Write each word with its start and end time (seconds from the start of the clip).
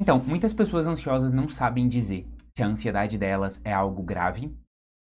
Então, 0.00 0.18
muitas 0.18 0.52
pessoas 0.52 0.86
ansiosas 0.86 1.32
não 1.32 1.48
sabem 1.48 1.86
dizer 1.86 2.26
se 2.54 2.62
a 2.62 2.66
ansiedade 2.66 3.16
delas 3.16 3.60
é 3.64 3.72
algo 3.72 4.02
grave 4.02 4.52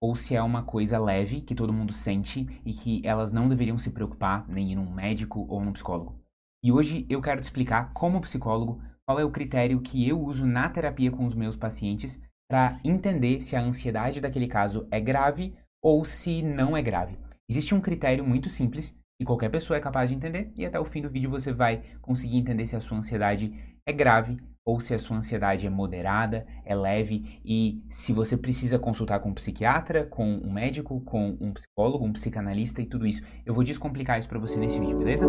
ou 0.02 0.16
se 0.16 0.36
é 0.36 0.42
uma 0.42 0.64
coisa 0.64 1.00
leve 1.00 1.42
que 1.42 1.56
todo 1.56 1.74
mundo 1.74 1.92
sente 1.92 2.48
e 2.66 2.74
que 2.74 3.02
elas 3.04 3.34
não 3.34 3.50
deveriam 3.50 3.78
se 3.78 3.90
preocupar 3.90 4.48
nem 4.48 4.72
ir 4.72 4.76
num 4.76 4.92
médico 4.92 5.46
ou 5.50 5.64
num 5.64 5.74
psicólogo. 5.74 6.20
E 6.64 6.72
hoje 6.72 7.08
eu 7.10 7.22
quero 7.22 7.42
te 7.42 7.44
explicar, 7.44 7.92
como 7.94 8.22
psicólogo, 8.22 8.82
qual 9.06 9.20
é 9.20 9.26
o 9.26 9.32
critério 9.32 9.82
que 9.82 10.08
eu 10.08 10.22
uso 10.22 10.46
na 10.46 10.70
terapia 10.70 11.12
com 11.12 11.26
os 11.26 11.36
meus 11.36 11.56
pacientes 11.56 12.22
para 12.50 12.78
entender 12.84 13.42
se 13.42 13.56
a 13.56 13.62
ansiedade 13.62 14.22
daquele 14.22 14.48
caso 14.48 14.88
é 14.92 15.00
grave 15.00 15.56
ou 15.82 16.06
se 16.06 16.44
não 16.44 16.78
é 16.78 16.82
grave. 16.82 17.18
Existe 17.50 17.74
um 17.74 17.82
critério 17.82 18.24
muito 18.24 18.48
simples 18.48 18.96
que 19.20 19.26
qualquer 19.26 19.50
pessoa 19.50 19.78
é 19.78 19.82
capaz 19.82 20.10
de 20.10 20.16
entender 20.16 20.52
e 20.56 20.66
até 20.66 20.80
o 20.80 20.86
fim 20.86 21.02
do 21.02 21.10
vídeo 21.10 21.30
você 21.30 21.52
vai 21.52 21.82
conseguir 22.02 22.38
entender 22.38 22.68
se 22.68 22.76
a 22.76 22.80
sua 22.80 22.98
ansiedade 22.98 23.54
é 23.86 23.92
grave 23.92 24.38
ou 24.66 24.80
se 24.80 24.94
a 24.94 25.00
sua 25.00 25.18
ansiedade 25.18 25.68
é 25.68 25.70
moderada, 25.70 26.46
é 26.66 26.76
leve 26.76 27.40
e 27.44 27.84
se 27.90 28.14
você 28.14 28.38
precisa 28.38 28.80
consultar 28.80 29.20
com 29.20 29.30
um 29.30 29.34
psiquiatra, 29.34 30.06
com 30.06 30.26
um 30.26 30.52
médico, 30.52 31.02
com 31.02 31.38
um 31.40 31.52
psicólogo, 31.54 32.06
um 32.06 32.14
psicanalista 32.14 32.82
e 32.82 32.86
tudo 32.86 33.06
isso. 33.06 33.22
Eu 33.46 33.54
vou 33.54 33.64
descomplicar 33.64 34.20
isso 34.20 34.30
para 34.30 34.40
você 34.40 34.58
nesse 34.58 34.80
vídeo, 34.80 34.98
beleza? 34.98 35.28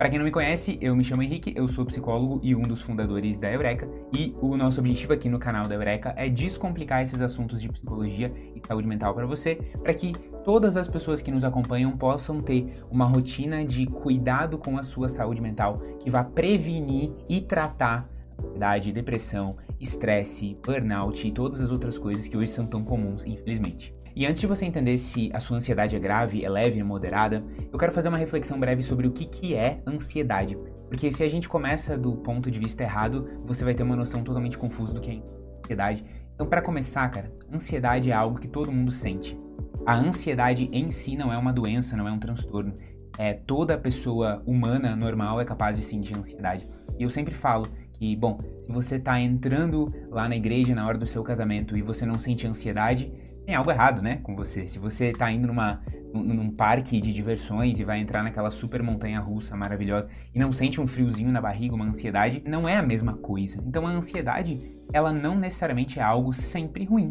Para 0.00 0.08
quem 0.08 0.18
não 0.18 0.24
me 0.24 0.30
conhece, 0.30 0.78
eu 0.80 0.96
me 0.96 1.04
chamo 1.04 1.22
Henrique, 1.22 1.52
eu 1.54 1.68
sou 1.68 1.84
psicólogo 1.84 2.40
e 2.42 2.54
um 2.54 2.62
dos 2.62 2.80
fundadores 2.80 3.38
da 3.38 3.52
Eureka, 3.52 3.86
e 4.10 4.34
o 4.40 4.56
nosso 4.56 4.80
objetivo 4.80 5.12
aqui 5.12 5.28
no 5.28 5.38
canal 5.38 5.66
da 5.66 5.74
Eureka 5.74 6.14
é 6.16 6.26
descomplicar 6.26 7.02
esses 7.02 7.20
assuntos 7.20 7.60
de 7.60 7.68
psicologia 7.68 8.32
e 8.56 8.66
saúde 8.66 8.88
mental 8.88 9.12
para 9.14 9.26
você, 9.26 9.56
para 9.82 9.92
que 9.92 10.14
todas 10.42 10.78
as 10.78 10.88
pessoas 10.88 11.20
que 11.20 11.30
nos 11.30 11.44
acompanham 11.44 11.98
possam 11.98 12.40
ter 12.40 12.82
uma 12.90 13.04
rotina 13.04 13.62
de 13.62 13.84
cuidado 13.84 14.56
com 14.56 14.78
a 14.78 14.82
sua 14.82 15.10
saúde 15.10 15.42
mental 15.42 15.82
que 15.98 16.08
vá 16.08 16.24
prevenir 16.24 17.12
e 17.28 17.42
tratar 17.42 18.08
ansiedade, 18.42 18.92
depressão, 18.92 19.58
estresse, 19.78 20.56
burnout 20.64 21.28
e 21.28 21.30
todas 21.30 21.60
as 21.60 21.70
outras 21.70 21.98
coisas 21.98 22.26
que 22.26 22.38
hoje 22.38 22.50
são 22.50 22.66
tão 22.66 22.82
comuns, 22.82 23.26
infelizmente. 23.26 23.94
E 24.14 24.26
antes 24.26 24.40
de 24.40 24.46
você 24.46 24.64
entender 24.64 24.98
se 24.98 25.30
a 25.32 25.40
sua 25.40 25.56
ansiedade 25.56 25.94
é 25.94 25.98
grave, 25.98 26.44
é 26.44 26.48
leve, 26.48 26.80
é 26.80 26.84
moderada, 26.84 27.44
eu 27.72 27.78
quero 27.78 27.92
fazer 27.92 28.08
uma 28.08 28.18
reflexão 28.18 28.58
breve 28.58 28.82
sobre 28.82 29.06
o 29.06 29.12
que, 29.12 29.24
que 29.24 29.54
é 29.54 29.80
ansiedade. 29.86 30.58
Porque 30.88 31.12
se 31.12 31.22
a 31.22 31.28
gente 31.28 31.48
começa 31.48 31.96
do 31.96 32.16
ponto 32.16 32.50
de 32.50 32.58
vista 32.58 32.82
errado, 32.82 33.28
você 33.44 33.64
vai 33.64 33.74
ter 33.74 33.82
uma 33.82 33.94
noção 33.94 34.24
totalmente 34.24 34.58
confusa 34.58 34.92
do 34.92 35.00
que 35.00 35.10
é 35.10 35.22
ansiedade. 35.64 36.04
Então, 36.34 36.46
para 36.48 36.62
começar, 36.62 37.08
cara, 37.10 37.32
ansiedade 37.52 38.10
é 38.10 38.14
algo 38.14 38.40
que 38.40 38.48
todo 38.48 38.72
mundo 38.72 38.90
sente. 38.90 39.38
A 39.86 39.94
ansiedade 39.94 40.68
em 40.72 40.90
si 40.90 41.16
não 41.16 41.32
é 41.32 41.38
uma 41.38 41.52
doença, 41.52 41.96
não 41.96 42.08
é 42.08 42.12
um 42.12 42.18
transtorno. 42.18 42.74
É, 43.16 43.34
toda 43.34 43.78
pessoa 43.78 44.42
humana 44.46 44.96
normal 44.96 45.40
é 45.40 45.44
capaz 45.44 45.76
de 45.76 45.82
sentir 45.82 46.16
ansiedade. 46.18 46.66
E 46.98 47.02
eu 47.02 47.10
sempre 47.10 47.34
falo 47.34 47.66
que, 47.92 48.16
bom, 48.16 48.40
se 48.58 48.72
você 48.72 48.96
está 48.96 49.20
entrando 49.20 49.92
lá 50.10 50.28
na 50.28 50.36
igreja 50.36 50.74
na 50.74 50.86
hora 50.86 50.98
do 50.98 51.06
seu 51.06 51.22
casamento 51.22 51.76
e 51.76 51.82
você 51.82 52.06
não 52.06 52.18
sente 52.18 52.46
ansiedade, 52.46 53.12
tem 53.50 53.56
algo 53.56 53.68
errado, 53.68 54.00
né, 54.00 54.20
com 54.22 54.36
você. 54.36 54.68
Se 54.68 54.78
você 54.78 55.10
tá 55.10 55.28
indo 55.28 55.48
numa, 55.48 55.82
num, 56.14 56.52
parque 56.52 57.00
de 57.00 57.12
diversões 57.12 57.80
e 57.80 57.84
vai 57.84 57.98
entrar 57.98 58.22
naquela 58.22 58.48
super 58.48 58.80
montanha 58.80 59.18
russa 59.18 59.56
maravilhosa 59.56 60.06
e 60.32 60.38
não 60.38 60.52
sente 60.52 60.80
um 60.80 60.86
friozinho 60.86 61.32
na 61.32 61.40
barriga, 61.40 61.74
uma 61.74 61.84
ansiedade, 61.84 62.44
não 62.46 62.68
é 62.68 62.76
a 62.76 62.82
mesma 62.82 63.14
coisa. 63.14 63.60
Então 63.66 63.88
a 63.88 63.90
ansiedade, 63.90 64.60
ela 64.92 65.12
não 65.12 65.36
necessariamente 65.36 65.98
é 65.98 66.02
algo 66.02 66.32
sempre 66.32 66.84
ruim. 66.84 67.10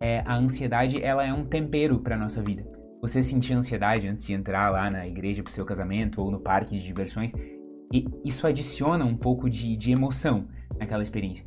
É, 0.00 0.22
a 0.24 0.36
ansiedade, 0.36 1.02
ela 1.02 1.26
é 1.26 1.32
um 1.32 1.44
tempero 1.44 1.98
para 1.98 2.16
nossa 2.16 2.40
vida. 2.40 2.64
Você 3.00 3.20
sentir 3.20 3.54
ansiedade 3.54 4.06
antes 4.06 4.24
de 4.24 4.34
entrar 4.34 4.70
lá 4.70 4.88
na 4.88 5.04
igreja 5.04 5.42
pro 5.42 5.52
seu 5.52 5.64
casamento 5.64 6.22
ou 6.22 6.30
no 6.30 6.38
parque 6.38 6.76
de 6.76 6.84
diversões, 6.84 7.32
e 7.92 8.06
isso 8.24 8.46
adiciona 8.46 9.04
um 9.04 9.16
pouco 9.16 9.50
de, 9.50 9.76
de 9.76 9.90
emoção 9.90 10.46
naquela 10.78 11.02
experiência. 11.02 11.44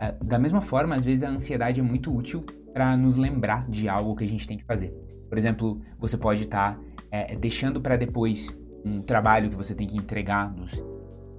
É, 0.00 0.12
da 0.24 0.38
mesma 0.38 0.62
forma, 0.62 0.94
às 0.94 1.04
vezes 1.04 1.22
a 1.22 1.28
ansiedade 1.28 1.80
é 1.80 1.82
muito 1.82 2.16
útil 2.16 2.40
para 2.74 2.96
nos 2.96 3.16
lembrar 3.16 3.68
de 3.70 3.88
algo 3.88 4.16
que 4.16 4.24
a 4.24 4.28
gente 4.28 4.48
tem 4.48 4.58
que 4.58 4.64
fazer. 4.64 4.92
Por 5.28 5.38
exemplo, 5.38 5.80
você 5.96 6.18
pode 6.18 6.42
estar 6.42 6.74
tá, 6.74 6.80
é, 7.08 7.36
deixando 7.36 7.80
para 7.80 7.96
depois 7.96 8.48
um 8.84 9.00
trabalho 9.00 9.48
que 9.48 9.56
você 9.56 9.74
tem 9.74 9.86
que 9.86 9.96
entregar 9.96 10.52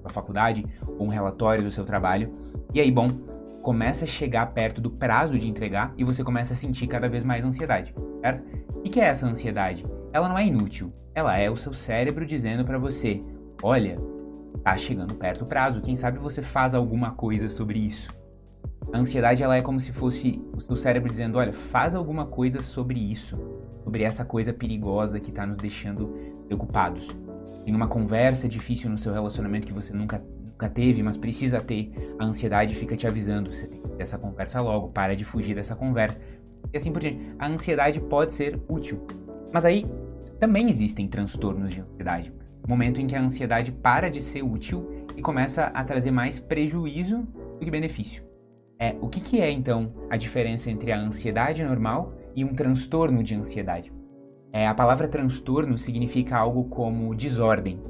na 0.01 0.09
faculdade 0.09 0.65
ou 0.97 1.05
um 1.05 1.09
relatório 1.09 1.61
do 1.61 1.71
seu 1.71 1.83
trabalho. 1.83 2.31
E 2.73 2.79
aí, 2.79 2.89
bom, 2.89 3.09
começa 3.61 4.05
a 4.05 4.07
chegar 4.07 4.45
perto 4.53 4.79
do 4.79 4.89
prazo 4.89 5.37
de 5.37 5.47
entregar 5.47 5.93
e 5.97 6.03
você 6.05 6.23
começa 6.23 6.53
a 6.53 6.55
sentir 6.55 6.87
cada 6.87 7.09
vez 7.09 7.23
mais 7.23 7.43
ansiedade, 7.43 7.93
certo? 8.21 8.43
E 8.83 8.89
que 8.89 9.01
é 9.01 9.05
essa 9.05 9.27
ansiedade? 9.27 9.85
Ela 10.13 10.29
não 10.29 10.37
é 10.37 10.45
inútil. 10.45 10.93
Ela 11.13 11.37
é 11.37 11.49
o 11.49 11.55
seu 11.55 11.73
cérebro 11.73 12.25
dizendo 12.25 12.63
para 12.63 12.77
você: 12.77 13.21
olha, 13.61 13.99
tá 14.63 14.77
chegando 14.77 15.15
perto 15.15 15.43
o 15.43 15.47
prazo. 15.47 15.81
Quem 15.81 15.95
sabe 15.95 16.17
você 16.17 16.41
faz 16.41 16.73
alguma 16.73 17.11
coisa 17.11 17.49
sobre 17.49 17.79
isso. 17.79 18.09
A 18.93 18.97
ansiedade 18.97 19.43
ela 19.43 19.55
é 19.55 19.61
como 19.61 19.79
se 19.79 19.91
fosse 19.91 20.41
o 20.55 20.61
seu 20.61 20.75
cérebro 20.75 21.09
dizendo: 21.09 21.37
olha, 21.37 21.51
faz 21.51 21.95
alguma 21.95 22.25
coisa 22.25 22.61
sobre 22.61 22.99
isso, 22.99 23.37
sobre 23.83 24.03
essa 24.03 24.23
coisa 24.23 24.53
perigosa 24.53 25.19
que 25.19 25.29
está 25.29 25.45
nos 25.45 25.57
deixando 25.57 26.15
preocupados. 26.47 27.15
Tem 27.63 27.75
uma 27.75 27.87
conversa 27.87 28.47
difícil 28.47 28.89
no 28.89 28.97
seu 28.97 29.11
relacionamento 29.11 29.67
que 29.67 29.73
você 29.73 29.93
nunca, 29.93 30.23
nunca 30.43 30.69
teve, 30.69 31.01
mas 31.03 31.17
precisa 31.17 31.59
ter. 31.59 32.15
A 32.19 32.25
ansiedade 32.25 32.75
fica 32.75 32.95
te 32.95 33.07
avisando: 33.07 33.53
você 33.53 33.67
tem 33.67 33.81
que 33.81 33.89
ter 33.89 34.03
essa 34.03 34.17
conversa 34.17 34.61
logo, 34.61 34.89
para 34.89 35.15
de 35.15 35.25
fugir 35.25 35.55
dessa 35.55 35.75
conversa. 35.75 36.19
E 36.73 36.77
assim 36.77 36.91
por 36.91 37.01
diante. 37.01 37.19
A 37.37 37.47
ansiedade 37.47 37.99
pode 37.99 38.33
ser 38.33 38.59
útil. 38.67 39.05
Mas 39.53 39.65
aí 39.65 39.85
também 40.39 40.69
existem 40.69 41.07
transtornos 41.07 41.71
de 41.71 41.81
ansiedade. 41.81 42.33
Momento 42.67 42.99
em 42.99 43.05
que 43.05 43.15
a 43.15 43.21
ansiedade 43.21 43.71
para 43.71 44.09
de 44.09 44.21
ser 44.21 44.43
útil 44.43 45.05
e 45.15 45.21
começa 45.21 45.65
a 45.65 45.83
trazer 45.83 46.11
mais 46.11 46.39
prejuízo 46.39 47.19
do 47.59 47.59
que 47.59 47.71
benefício. 47.71 48.24
É, 48.77 48.95
o 48.99 49.07
que, 49.07 49.21
que 49.21 49.41
é 49.41 49.49
então 49.49 49.93
a 50.09 50.17
diferença 50.17 50.69
entre 50.69 50.91
a 50.91 50.99
ansiedade 50.99 51.63
normal 51.63 52.13
e 52.35 52.43
um 52.43 52.53
transtorno 52.53 53.23
de 53.23 53.33
ansiedade? 53.33 53.91
É, 54.51 54.67
a 54.67 54.73
palavra 54.73 55.07
transtorno 55.07 55.77
significa 55.77 56.37
algo 56.37 56.65
como 56.65 57.15
desordem. 57.15 57.81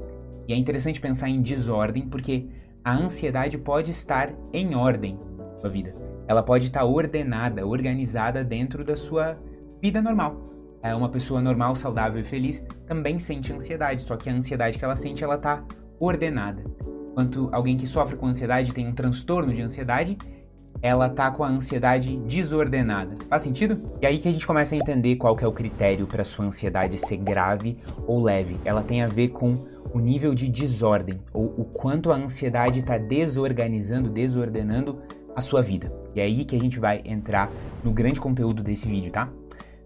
E 0.46 0.52
é 0.52 0.56
interessante 0.56 1.00
pensar 1.00 1.28
em 1.28 1.42
desordem 1.42 2.08
porque 2.08 2.48
a 2.84 2.94
ansiedade 2.94 3.58
pode 3.58 3.90
estar 3.90 4.32
em 4.52 4.76
ordem 4.76 5.18
na 5.36 5.56
sua 5.56 5.70
vida. 5.70 5.92
Ela 6.28 6.42
pode 6.42 6.66
estar 6.66 6.84
ordenada, 6.84 7.66
organizada 7.66 8.44
dentro 8.44 8.84
da 8.84 8.94
sua 8.94 9.36
vida 9.82 10.00
normal. 10.00 10.40
É, 10.82 10.94
uma 10.94 11.08
pessoa 11.08 11.40
normal, 11.40 11.74
saudável 11.74 12.20
e 12.20 12.24
feliz 12.24 12.64
também 12.86 13.18
sente 13.18 13.52
ansiedade, 13.52 14.02
só 14.02 14.16
que 14.16 14.30
a 14.30 14.32
ansiedade 14.32 14.78
que 14.78 14.84
ela 14.84 14.94
sente, 14.94 15.24
ela 15.24 15.34
está 15.34 15.64
ordenada. 15.98 16.62
Enquanto 17.10 17.48
alguém 17.50 17.76
que 17.76 17.86
sofre 17.86 18.16
com 18.16 18.26
ansiedade 18.26 18.72
tem 18.72 18.86
um 18.86 18.94
transtorno 18.94 19.52
de 19.52 19.62
ansiedade, 19.62 20.16
ela 20.82 21.08
tá 21.08 21.30
com 21.30 21.42
a 21.42 21.48
ansiedade 21.48 22.16
desordenada. 22.18 23.14
Faz 23.28 23.42
sentido? 23.42 23.80
E 24.00 24.06
aí 24.06 24.18
que 24.18 24.28
a 24.28 24.32
gente 24.32 24.46
começa 24.46 24.74
a 24.74 24.78
entender 24.78 25.16
qual 25.16 25.34
que 25.34 25.44
é 25.44 25.48
o 25.48 25.52
critério 25.52 26.06
para 26.06 26.24
sua 26.24 26.44
ansiedade 26.44 26.98
ser 26.98 27.16
grave 27.16 27.78
ou 28.06 28.22
leve. 28.22 28.58
Ela 28.64 28.82
tem 28.82 29.02
a 29.02 29.06
ver 29.06 29.28
com 29.28 29.66
o 29.92 29.98
nível 29.98 30.34
de 30.34 30.48
desordem 30.48 31.20
ou 31.32 31.46
o 31.56 31.64
quanto 31.64 32.12
a 32.12 32.16
ansiedade 32.16 32.80
está 32.80 32.98
desorganizando, 32.98 34.08
desordenando 34.10 35.00
a 35.34 35.40
sua 35.40 35.62
vida. 35.62 35.92
E 36.14 36.20
é 36.20 36.24
aí 36.24 36.44
que 36.44 36.56
a 36.56 36.60
gente 36.60 36.78
vai 36.78 37.02
entrar 37.04 37.50
no 37.84 37.92
grande 37.92 38.20
conteúdo 38.20 38.62
desse 38.62 38.88
vídeo, 38.88 39.12
tá? 39.12 39.30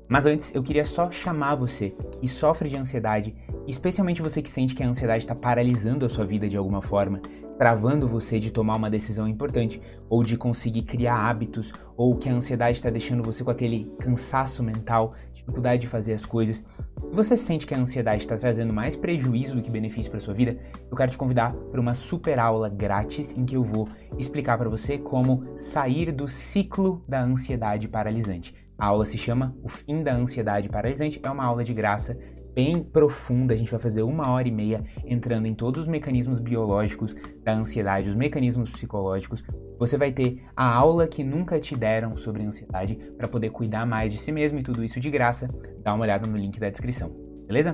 Mas 0.08 0.26
antes, 0.26 0.52
eu 0.54 0.62
queria 0.62 0.84
só 0.84 1.10
chamar 1.10 1.54
você 1.54 1.94
que 2.20 2.26
sofre 2.26 2.68
de 2.68 2.76
ansiedade, 2.76 3.34
especialmente 3.70 4.20
você 4.20 4.42
que 4.42 4.50
sente 4.50 4.74
que 4.74 4.82
a 4.82 4.88
ansiedade 4.88 5.22
está 5.22 5.34
paralisando 5.34 6.04
a 6.04 6.08
sua 6.08 6.26
vida 6.26 6.48
de 6.48 6.56
alguma 6.56 6.82
forma, 6.82 7.20
travando 7.58 8.08
você 8.08 8.38
de 8.38 8.50
tomar 8.50 8.76
uma 8.76 8.90
decisão 8.90 9.28
importante, 9.28 9.80
ou 10.08 10.24
de 10.24 10.36
conseguir 10.36 10.82
criar 10.82 11.16
hábitos, 11.16 11.72
ou 11.96 12.16
que 12.16 12.28
a 12.28 12.32
ansiedade 12.32 12.78
está 12.78 12.90
deixando 12.90 13.22
você 13.22 13.44
com 13.44 13.50
aquele 13.50 13.92
cansaço 13.98 14.62
mental, 14.62 15.14
dificuldade 15.32 15.82
de 15.82 15.86
fazer 15.86 16.12
as 16.12 16.26
coisas, 16.26 16.64
e 17.10 17.14
você 17.14 17.36
sente 17.36 17.66
que 17.66 17.74
a 17.74 17.78
ansiedade 17.78 18.22
está 18.22 18.36
trazendo 18.36 18.72
mais 18.72 18.96
prejuízo 18.96 19.54
do 19.54 19.62
que 19.62 19.70
benefício 19.70 20.10
para 20.10 20.20
sua 20.20 20.34
vida, 20.34 20.58
eu 20.90 20.96
quero 20.96 21.10
te 21.10 21.18
convidar 21.18 21.52
para 21.52 21.80
uma 21.80 21.94
super 21.94 22.38
aula 22.38 22.68
grátis 22.68 23.32
em 23.36 23.44
que 23.44 23.56
eu 23.56 23.62
vou 23.62 23.88
explicar 24.18 24.58
para 24.58 24.68
você 24.68 24.98
como 24.98 25.44
sair 25.56 26.12
do 26.12 26.28
ciclo 26.28 27.04
da 27.08 27.22
ansiedade 27.22 27.88
paralisante. 27.88 28.54
A 28.80 28.86
aula 28.86 29.04
se 29.04 29.18
chama 29.18 29.54
O 29.62 29.68
Fim 29.68 30.02
da 30.02 30.14
Ansiedade 30.14 30.70
Paralisante. 30.70 31.20
É 31.22 31.30
uma 31.30 31.44
aula 31.44 31.62
de 31.62 31.74
graça 31.74 32.16
bem 32.54 32.82
profunda. 32.82 33.54
A 33.54 33.56
gente 33.56 33.70
vai 33.70 33.80
fazer 33.80 34.02
uma 34.02 34.30
hora 34.30 34.46
e 34.46 34.50
meia 34.50 34.84
entrando 35.04 35.46
em 35.46 35.54
todos 35.54 35.82
os 35.82 35.88
mecanismos 35.88 36.40
biológicos 36.40 37.14
da 37.42 37.52
ansiedade, 37.52 38.08
os 38.08 38.14
mecanismos 38.14 38.70
psicológicos. 38.70 39.42
Você 39.78 39.96
vai 39.96 40.12
ter 40.12 40.42
a 40.56 40.64
aula 40.72 41.06
que 41.06 41.24
nunca 41.24 41.58
te 41.58 41.76
deram 41.76 42.16
sobre 42.16 42.42
ansiedade 42.42 42.96
para 43.16 43.28
poder 43.28 43.50
cuidar 43.50 43.86
mais 43.86 44.12
de 44.12 44.18
si 44.18 44.32
mesmo 44.32 44.58
e 44.58 44.62
tudo 44.62 44.84
isso 44.84 45.00
de 45.00 45.10
graça. 45.10 45.48
Dá 45.82 45.94
uma 45.94 46.04
olhada 46.04 46.28
no 46.28 46.36
link 46.36 46.58
da 46.58 46.70
descrição, 46.70 47.10
beleza? 47.46 47.72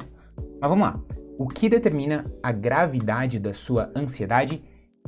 Mas 0.60 0.70
vamos 0.70 0.86
lá. 0.86 1.00
O 1.38 1.46
que 1.46 1.68
determina 1.68 2.24
a 2.42 2.52
gravidade 2.52 3.38
da 3.38 3.52
sua 3.52 3.90
ansiedade 3.94 4.62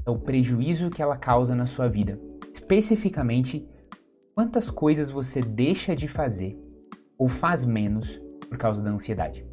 é 0.05 0.11
o 0.11 0.19
prejuízo 0.19 0.91
que 0.91 1.03
ela 1.03 1.17
causa 1.17 1.55
na 1.55 1.67
sua 1.67 1.89
vida, 1.89 2.21
especificamente 2.53 3.67
Quantas 4.39 4.71
coisas 4.71 5.11
você 5.11 5.41
deixa 5.41 5.97
de 5.97 6.07
fazer 6.07 6.57
ou 7.19 7.27
faz 7.27 7.65
menos 7.65 8.21
por 8.49 8.57
causa 8.57 8.81
da 8.81 8.89
ansiedade? 8.89 9.45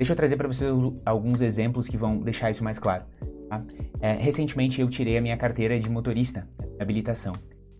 Deixa 0.00 0.14
eu 0.14 0.16
trazer 0.16 0.38
para 0.38 0.48
vocês 0.48 0.72
alguns 1.04 1.42
exemplos 1.42 1.86
que 1.86 1.98
vão 1.98 2.20
deixar 2.20 2.50
isso 2.50 2.64
mais 2.64 2.78
claro. 2.78 3.04
Tá? 3.50 3.62
É, 4.00 4.14
recentemente 4.14 4.80
eu 4.80 4.88
tirei 4.88 5.18
a 5.18 5.20
minha 5.20 5.36
carteira 5.36 5.78
de 5.78 5.90
motorista, 5.90 6.48
habilitação. 6.78 7.34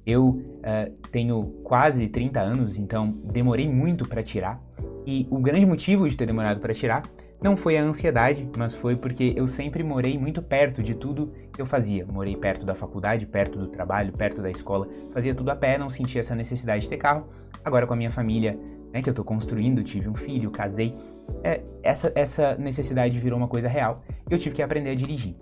Eu 0.05 0.27
uh, 0.29 0.91
tenho 1.11 1.45
quase 1.65 2.09
30 2.09 2.39
anos, 2.39 2.77
então 2.77 3.11
demorei 3.25 3.67
muito 3.71 4.07
para 4.07 4.23
tirar. 4.23 4.63
E 5.07 5.27
o 5.31 5.39
grande 5.39 5.65
motivo 5.65 6.07
de 6.07 6.15
ter 6.15 6.27
demorado 6.27 6.61
para 6.61 6.75
tirar 6.75 7.05
não 7.43 7.57
foi 7.57 7.79
a 7.79 7.83
ansiedade, 7.83 8.47
mas 8.55 8.75
foi 8.75 8.97
porque 8.97 9.33
eu 9.35 9.49
sempre 9.49 9.83
morei 9.83 10.19
muito 10.19 10.43
perto 10.43 10.83
de 10.83 10.95
tudo 10.95 11.33
que 11.51 11.63
eu 11.63 11.65
fazia. 11.65 12.05
Morei 12.05 12.37
perto 12.37 12.67
da 12.67 12.75
faculdade, 12.75 13.25
perto 13.25 13.59
do 13.59 13.67
trabalho, 13.67 14.13
perto 14.13 14.43
da 14.43 14.51
escola, 14.51 14.87
fazia 15.15 15.35
tudo 15.35 15.49
a 15.49 15.57
pé, 15.57 15.79
não 15.79 15.89
sentia 15.89 16.21
essa 16.21 16.35
necessidade 16.35 16.83
de 16.83 16.91
ter 16.91 16.99
carro. 16.99 17.27
Agora 17.65 17.87
com 17.87 17.95
a 17.95 17.97
minha 17.97 18.11
família, 18.11 18.61
né, 18.93 19.03
que 19.03 19.09
eu 19.09 19.15
tô 19.15 19.25
construindo, 19.25 19.83
tive 19.83 20.09
um 20.09 20.15
filho, 20.15 20.51
casei, 20.51 20.95
é, 21.43 21.63
essa, 21.83 22.13
essa 22.15 22.57
necessidade 22.57 23.19
virou 23.19 23.39
uma 23.39 23.49
coisa 23.49 23.69
real 23.69 24.03
e 24.29 24.33
eu 24.33 24.39
tive 24.39 24.55
que 24.57 24.63
aprender 24.63 24.91
a 24.91 24.95
dirigir. 24.95 25.35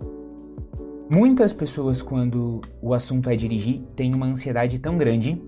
Muitas 1.09 1.51
pessoas, 1.51 2.01
quando 2.01 2.61
o 2.81 2.93
assunto 2.93 3.29
é 3.29 3.35
dirigir, 3.35 3.81
têm 3.95 4.13
uma 4.13 4.27
ansiedade 4.27 4.77
tão 4.77 4.97
grande 4.97 5.41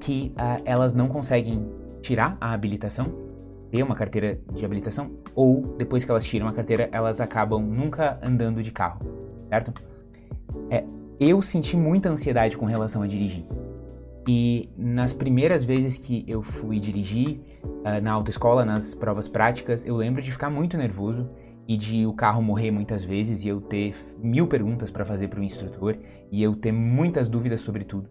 que 0.00 0.32
uh, 0.36 0.62
elas 0.64 0.94
não 0.94 1.08
conseguem 1.08 1.68
tirar 2.00 2.36
a 2.40 2.52
habilitação 2.52 3.32
ter 3.72 3.82
uma 3.82 3.94
carteira 3.94 4.38
de 4.52 4.66
habilitação, 4.66 5.12
ou 5.34 5.62
depois 5.78 6.04
que 6.04 6.10
elas 6.10 6.26
tiram 6.26 6.46
a 6.46 6.52
carteira, 6.52 6.90
elas 6.92 7.22
acabam 7.22 7.58
nunca 7.58 8.18
andando 8.22 8.62
de 8.62 8.70
carro, 8.70 9.00
certo? 9.48 9.72
É, 10.68 10.84
eu 11.18 11.40
senti 11.40 11.74
muita 11.74 12.10
ansiedade 12.10 12.58
com 12.58 12.66
relação 12.66 13.00
a 13.00 13.06
dirigir. 13.06 13.44
E 14.28 14.70
nas 14.76 15.12
primeiras 15.12 15.64
vezes 15.64 15.98
que 15.98 16.24
eu 16.28 16.42
fui 16.42 16.78
dirigir 16.78 17.40
uh, 17.64 18.00
na 18.02 18.12
autoescola, 18.12 18.64
nas 18.64 18.94
provas 18.94 19.26
práticas, 19.28 19.84
eu 19.84 19.96
lembro 19.96 20.22
de 20.22 20.30
ficar 20.30 20.48
muito 20.48 20.76
nervoso 20.76 21.28
e 21.66 21.76
de 21.76 22.06
o 22.06 22.12
carro 22.12 22.42
morrer 22.42 22.70
muitas 22.70 23.04
vezes 23.04 23.44
e 23.44 23.48
eu 23.48 23.60
ter 23.60 23.94
mil 24.22 24.46
perguntas 24.46 24.90
para 24.90 25.04
fazer 25.04 25.28
para 25.28 25.40
o 25.40 25.44
instrutor 25.44 25.96
e 26.30 26.42
eu 26.42 26.54
ter 26.54 26.72
muitas 26.72 27.28
dúvidas 27.28 27.60
sobre 27.60 27.84
tudo. 27.84 28.10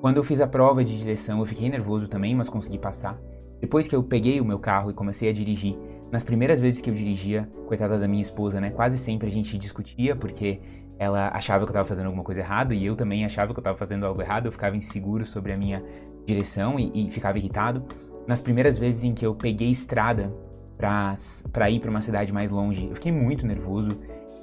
Quando 0.00 0.18
eu 0.18 0.24
fiz 0.24 0.40
a 0.40 0.46
prova 0.46 0.84
de 0.84 0.98
direção, 0.98 1.40
eu 1.40 1.46
fiquei 1.46 1.68
nervoso 1.68 2.08
também, 2.08 2.34
mas 2.34 2.48
consegui 2.48 2.78
passar. 2.78 3.18
Depois 3.60 3.88
que 3.88 3.96
eu 3.96 4.02
peguei 4.02 4.40
o 4.40 4.44
meu 4.44 4.58
carro 4.58 4.90
e 4.90 4.94
comecei 4.94 5.28
a 5.28 5.32
dirigir, 5.32 5.76
nas 6.12 6.22
primeiras 6.22 6.60
vezes 6.60 6.80
que 6.80 6.90
eu 6.90 6.94
dirigia, 6.94 7.50
coitada 7.66 7.98
da 7.98 8.06
minha 8.06 8.22
esposa, 8.22 8.60
né? 8.60 8.70
Quase 8.70 8.98
sempre 8.98 9.26
a 9.28 9.30
gente 9.30 9.58
discutia 9.58 10.14
porque 10.14 10.60
ela 10.98 11.30
achava 11.32 11.64
que 11.64 11.70
eu 11.70 11.72
estava 11.72 11.86
fazendo 11.86 12.06
alguma 12.06 12.24
coisa 12.24 12.40
errada 12.40 12.74
e 12.74 12.84
eu 12.84 12.96
também 12.96 13.24
achava 13.24 13.52
que 13.52 13.58
eu 13.58 13.62
estava 13.62 13.76
fazendo 13.76 14.06
algo 14.06 14.20
errado. 14.20 14.46
Eu 14.46 14.52
ficava 14.52 14.76
inseguro 14.76 15.26
sobre 15.26 15.52
a 15.52 15.56
minha 15.56 15.82
direção 16.24 16.78
e, 16.78 16.90
e 16.94 17.10
ficava 17.10 17.38
irritado. 17.38 17.84
Nas 18.26 18.40
primeiras 18.40 18.78
vezes 18.78 19.04
em 19.04 19.14
que 19.14 19.24
eu 19.24 19.34
peguei 19.34 19.70
estrada 19.70 20.32
para 20.76 21.70
ir 21.70 21.80
para 21.80 21.90
uma 21.90 22.00
cidade 22.00 22.32
mais 22.32 22.50
longe, 22.50 22.86
eu 22.88 22.94
fiquei 22.94 23.12
muito 23.12 23.46
nervoso 23.46 23.90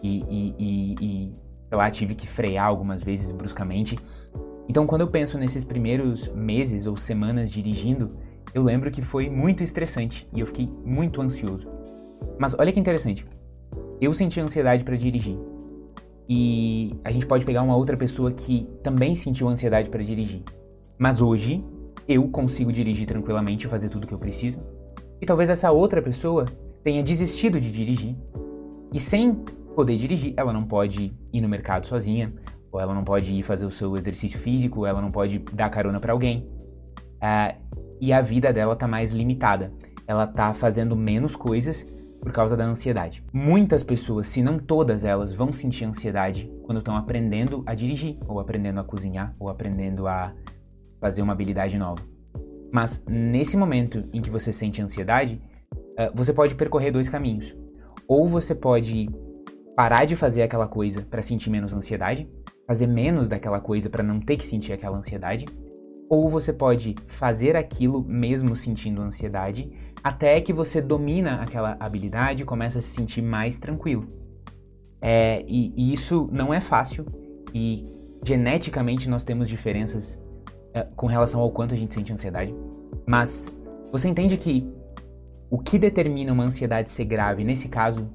e, 0.02 0.24
e, 0.30 0.56
e, 0.60 0.96
e 1.02 1.76
lá 1.76 1.90
tive 1.90 2.16
que 2.16 2.28
frear 2.28 2.68
algumas 2.68 3.04
vezes 3.04 3.32
bruscamente. 3.32 3.98
Então, 4.68 4.88
quando 4.88 5.02
eu 5.02 5.08
penso 5.08 5.38
nesses 5.38 5.64
primeiros 5.64 6.30
meses 6.30 6.88
ou 6.88 6.96
semanas 6.96 7.52
dirigindo, 7.52 8.16
eu 8.54 8.64
lembro 8.64 8.90
que 8.92 9.02
foi 9.02 9.30
muito 9.30 9.64
estressante 9.64 10.28
e 10.34 10.40
eu 10.40 10.48
fiquei 10.48 10.72
muito 10.86 11.22
ansioso. 11.22 11.68
Mas 12.40 12.56
olha 12.58 12.72
que 12.72 12.80
interessante. 12.80 13.26
Eu 14.00 14.14
senti 14.14 14.40
ansiedade 14.40 14.84
para 14.84 14.96
dirigir. 14.96 15.38
E 16.36 16.92
a 17.04 17.12
gente 17.12 17.28
pode 17.28 17.46
pegar 17.46 17.62
uma 17.62 17.76
outra 17.76 17.96
pessoa 17.96 18.32
que 18.32 18.68
também 18.82 19.14
sentiu 19.14 19.48
ansiedade 19.48 19.88
para 19.88 20.02
dirigir. 20.02 20.42
Mas 20.98 21.22
hoje 21.22 21.64
eu 22.08 22.28
consigo 22.28 22.74
dirigir 22.74 23.06
tranquilamente 23.06 23.68
e 23.68 23.70
fazer 23.70 23.88
tudo 23.88 24.06
o 24.06 24.08
que 24.08 24.16
eu 24.16 24.18
preciso. 24.18 24.60
E 25.22 25.28
talvez 25.28 25.48
essa 25.48 25.72
outra 25.72 26.02
pessoa 26.02 26.46
tenha 26.84 27.04
desistido 27.04 27.60
de 27.60 27.72
dirigir. 27.72 28.16
E 28.92 29.00
sem 29.00 29.46
poder 29.76 29.96
dirigir, 29.96 30.34
ela 30.36 30.52
não 30.52 30.64
pode 30.64 31.16
ir 31.32 31.40
no 31.40 31.48
mercado 31.48 31.86
sozinha, 31.86 32.34
ou 32.72 32.80
ela 32.80 32.96
não 32.96 33.04
pode 33.04 33.32
ir 33.32 33.44
fazer 33.44 33.68
o 33.68 33.70
seu 33.70 33.96
exercício 33.96 34.40
físico, 34.40 34.88
ela 34.88 35.00
não 35.00 35.12
pode 35.12 35.38
dar 35.54 35.70
carona 35.70 36.00
para 36.00 36.14
alguém. 36.14 36.50
Uh, 37.22 37.56
e 38.02 38.12
a 38.12 38.22
vida 38.22 38.52
dela 38.52 38.76
tá 38.76 38.88
mais 38.88 39.12
limitada. 39.12 39.72
Ela 40.08 40.26
tá 40.26 40.52
fazendo 40.52 40.96
menos 40.96 41.36
coisas 41.36 41.86
por 42.24 42.32
causa 42.32 42.56
da 42.56 42.64
ansiedade. 42.64 43.22
Muitas 43.34 43.84
pessoas, 43.84 44.28
se 44.28 44.42
não 44.42 44.58
todas 44.58 45.04
elas, 45.04 45.34
vão 45.34 45.52
sentir 45.52 45.84
ansiedade 45.84 46.50
quando 46.64 46.78
estão 46.78 46.96
aprendendo 46.96 47.64
a 47.66 47.76
dirigir, 47.76 48.18
ou 48.26 48.40
aprendendo 48.40 48.80
a 48.80 48.84
cozinhar, 48.84 49.36
ou 49.38 49.50
aprendendo 49.50 50.08
a 50.08 50.34
fazer 51.02 51.22
uma 51.22 51.34
habilidade 51.34 51.78
nova. 51.78 52.02
Mas 52.72 53.04
nesse 53.06 53.58
momento 53.58 54.06
em 54.14 54.22
que 54.22 54.30
você 54.30 54.54
sente 54.54 54.82
ansiedade, 54.82 55.42
eh, 55.98 56.10
você 56.16 56.32
pode 56.32 56.56
percorrer 56.56 56.92
dois 56.92 57.10
caminhos. 57.10 57.54
Ou 58.08 58.26
você 58.26 58.56
pode 58.56 59.10
parar 59.76 60.06
de 60.06 60.16
fazer 60.16 60.44
aquela 60.44 60.68
coisa 60.68 61.02
para 61.02 61.22
sentir 61.22 61.50
menos 61.50 61.74
ansiedade, 61.74 62.30
fazer 62.66 62.88
menos 62.88 63.28
daquela 63.28 63.60
coisa 63.60 63.90
para 63.90 64.02
não 64.02 64.22
ter 64.22 64.38
que 64.38 64.46
sentir 64.46 64.72
aquela 64.72 64.98
ansiedade, 64.98 65.46
ou 66.10 66.30
você 66.30 66.54
pode 66.54 66.96
fazer 67.06 67.58
aquilo 67.58 68.02
mesmo 68.02 68.56
sentindo 68.56 69.02
ansiedade, 69.02 69.70
até 70.04 70.42
que 70.42 70.52
você 70.52 70.82
domina 70.82 71.36
aquela 71.36 71.78
habilidade 71.80 72.44
e 72.44 72.46
começa 72.46 72.80
a 72.80 72.82
se 72.82 72.90
sentir 72.90 73.22
mais 73.22 73.58
tranquilo. 73.58 74.06
É, 75.02 75.44
e, 75.48 75.74
e, 75.76 75.94
isso 75.94 76.30
não 76.32 76.54
é 76.54 76.60
fácil, 76.60 77.06
e 77.54 77.84
geneticamente 78.24 79.10
nós 79.10 79.24
temos 79.24 79.48
diferenças 79.50 80.20
é, 80.74 80.84
com 80.96 81.08
relação 81.08 81.40
ao 81.42 81.52
quanto 81.52 81.74
a 81.74 81.78
gente 81.78 81.94
sente 81.94 82.12
ansiedade, 82.12 82.54
mas 83.06 83.48
você 83.92 84.08
entende 84.08 84.38
que 84.38 84.68
o 85.50 85.60
que 85.60 85.78
determina 85.78 86.34
uma 86.34 86.44
ansiedade 86.44 86.90
ser 86.90 87.06
grave 87.06 87.44
nesse 87.44 87.68
caso 87.68 88.10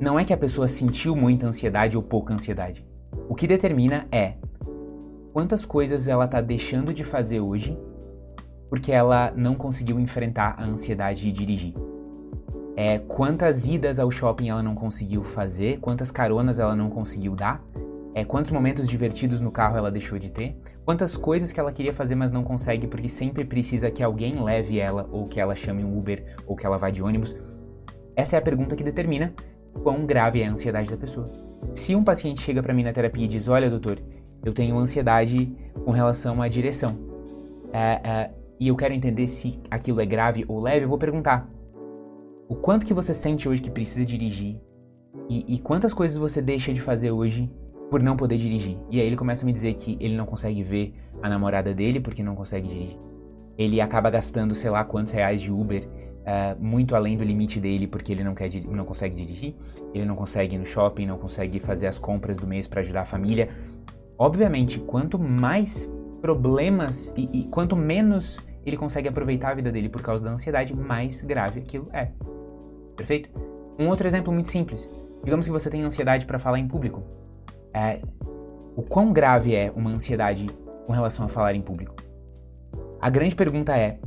não 0.00 0.18
é 0.18 0.24
que 0.24 0.32
a 0.32 0.36
pessoa 0.36 0.68
sentiu 0.68 1.16
muita 1.16 1.46
ansiedade 1.46 1.96
ou 1.96 2.02
pouca 2.02 2.32
ansiedade. 2.32 2.86
O 3.28 3.34
que 3.34 3.46
determina 3.46 4.06
é 4.12 4.34
quantas 5.32 5.64
coisas 5.64 6.06
ela 6.06 6.28
tá 6.28 6.40
deixando 6.40 6.92
de 6.92 7.02
fazer 7.02 7.40
hoje 7.40 7.76
porque 8.68 8.92
ela 8.92 9.32
não 9.36 9.54
conseguiu 9.54 9.98
enfrentar 10.00 10.56
a 10.58 10.64
ansiedade 10.64 11.20
de 11.20 11.32
dirigir. 11.32 11.74
É, 12.76 12.98
quantas 12.98 13.66
idas 13.66 14.00
ao 14.00 14.10
shopping 14.10 14.48
ela 14.48 14.62
não 14.62 14.74
conseguiu 14.74 15.22
fazer, 15.22 15.78
quantas 15.78 16.10
caronas 16.10 16.58
ela 16.58 16.74
não 16.74 16.90
conseguiu 16.90 17.34
dar, 17.34 17.64
é, 18.14 18.24
quantos 18.24 18.50
momentos 18.50 18.88
divertidos 18.88 19.40
no 19.40 19.50
carro 19.50 19.76
ela 19.76 19.90
deixou 19.90 20.18
de 20.18 20.30
ter, 20.30 20.56
quantas 20.84 21.16
coisas 21.16 21.52
que 21.52 21.58
ela 21.58 21.72
queria 21.72 21.92
fazer 21.92 22.14
mas 22.14 22.30
não 22.30 22.44
consegue 22.44 22.86
porque 22.86 23.08
sempre 23.08 23.44
precisa 23.44 23.90
que 23.90 24.02
alguém 24.02 24.42
leve 24.42 24.78
ela, 24.78 25.08
ou 25.10 25.24
que 25.24 25.40
ela 25.40 25.54
chame 25.54 25.84
um 25.84 25.96
Uber, 25.96 26.36
ou 26.46 26.56
que 26.56 26.66
ela 26.66 26.78
vá 26.78 26.90
de 26.90 27.02
ônibus. 27.02 27.34
Essa 28.16 28.36
é 28.36 28.38
a 28.38 28.42
pergunta 28.42 28.76
que 28.76 28.84
determina 28.84 29.32
quão 29.82 30.06
grave 30.06 30.40
é 30.40 30.46
a 30.46 30.50
ansiedade 30.50 30.90
da 30.90 30.96
pessoa. 30.96 31.26
Se 31.74 31.94
um 31.94 32.04
paciente 32.04 32.40
chega 32.40 32.62
para 32.62 32.72
mim 32.72 32.84
na 32.84 32.92
terapia 32.92 33.24
e 33.24 33.28
diz: 33.28 33.48
Olha, 33.48 33.68
doutor, 33.68 33.98
eu 34.44 34.52
tenho 34.52 34.78
ansiedade 34.78 35.56
com 35.84 35.90
relação 35.90 36.40
à 36.40 36.48
direção. 36.48 36.96
É, 37.72 38.00
é, 38.04 38.30
e 38.58 38.68
eu 38.68 38.76
quero 38.76 38.94
entender 38.94 39.26
se 39.26 39.58
aquilo 39.70 40.00
é 40.00 40.06
grave 40.06 40.44
ou 40.48 40.60
leve, 40.60 40.84
eu 40.84 40.88
vou 40.88 40.98
perguntar: 40.98 41.48
o 42.48 42.54
quanto 42.54 42.86
que 42.86 42.94
você 42.94 43.12
sente 43.12 43.48
hoje 43.48 43.62
que 43.62 43.70
precisa 43.70 44.04
dirigir? 44.04 44.60
E, 45.28 45.54
e 45.54 45.58
quantas 45.58 45.94
coisas 45.94 46.16
você 46.16 46.42
deixa 46.42 46.72
de 46.72 46.80
fazer 46.80 47.10
hoje 47.10 47.50
por 47.90 48.02
não 48.02 48.16
poder 48.16 48.36
dirigir? 48.36 48.78
E 48.90 49.00
aí 49.00 49.06
ele 49.06 49.16
começa 49.16 49.44
a 49.44 49.46
me 49.46 49.52
dizer 49.52 49.74
que 49.74 49.96
ele 50.00 50.16
não 50.16 50.26
consegue 50.26 50.62
ver 50.62 50.94
a 51.22 51.28
namorada 51.28 51.72
dele 51.72 52.00
porque 52.00 52.22
não 52.22 52.34
consegue 52.34 52.68
dirigir. 52.68 52.98
Ele 53.56 53.80
acaba 53.80 54.10
gastando 54.10 54.54
sei 54.54 54.70
lá 54.70 54.84
quantos 54.84 55.12
reais 55.12 55.40
de 55.40 55.52
Uber 55.52 55.88
Uh, 56.24 56.56
muito 56.58 56.96
além 56.96 57.18
do 57.18 57.22
limite 57.22 57.60
dele 57.60 57.86
porque 57.86 58.10
ele 58.10 58.24
não, 58.24 58.34
quer, 58.34 58.48
não 58.70 58.86
consegue 58.86 59.14
dirigir, 59.14 59.54
ele 59.92 60.06
não 60.06 60.16
consegue 60.16 60.54
ir 60.54 60.58
no 60.58 60.64
shopping, 60.64 61.04
não 61.04 61.18
consegue 61.18 61.60
fazer 61.60 61.86
as 61.86 61.98
compras 61.98 62.38
do 62.38 62.46
mês 62.46 62.66
para 62.66 62.80
ajudar 62.80 63.02
a 63.02 63.04
família. 63.04 63.50
Obviamente, 64.18 64.78
quanto 64.78 65.18
mais 65.18 65.86
problemas 66.24 67.12
e, 67.18 67.40
e, 67.40 67.44
quanto 67.50 67.76
menos 67.76 68.38
ele 68.64 68.78
consegue 68.78 69.06
aproveitar 69.06 69.50
a 69.50 69.54
vida 69.54 69.70
dele 69.70 69.90
por 69.90 70.00
causa 70.00 70.24
da 70.24 70.30
ansiedade, 70.30 70.74
mais 70.74 71.20
grave 71.20 71.60
aquilo 71.60 71.86
é. 71.92 72.12
Perfeito? 72.96 73.28
Um 73.78 73.88
outro 73.88 74.06
exemplo 74.06 74.32
muito 74.32 74.48
simples. 74.48 74.88
Digamos 75.22 75.44
que 75.44 75.52
você 75.52 75.68
tem 75.68 75.82
ansiedade 75.82 76.24
para 76.24 76.38
falar 76.38 76.58
em 76.58 76.66
público. 76.66 77.02
É, 77.74 78.00
o 78.74 78.82
quão 78.82 79.12
grave 79.12 79.54
é 79.54 79.70
uma 79.76 79.90
ansiedade 79.90 80.46
com 80.86 80.94
relação 80.94 81.26
a 81.26 81.28
falar 81.28 81.54
em 81.54 81.60
público? 81.60 81.94
A 83.02 83.10
grande 83.10 83.34
pergunta 83.34 83.76
é: 83.76 83.98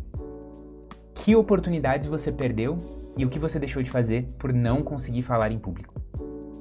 que 1.13 1.35
oportunidades 1.35 2.07
você 2.07 2.31
perdeu 2.31 2.79
e 3.15 3.25
o 3.25 3.29
que 3.29 3.37
você 3.37 3.59
deixou 3.59 3.83
de 3.83 3.91
fazer 3.91 4.27
por 4.39 4.51
não 4.51 4.81
conseguir 4.81 5.21
falar 5.21 5.51
em 5.51 5.59
público? 5.59 5.93